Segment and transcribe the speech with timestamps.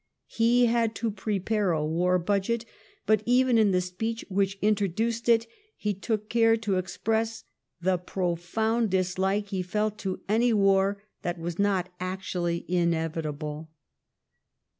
[0.33, 2.65] He had to prepare a war budget,
[3.05, 5.45] but even in the speech which introduced it
[5.77, 7.43] he took care to express
[7.79, 13.69] the profound dislike he felt to any war that was not actually inevitable.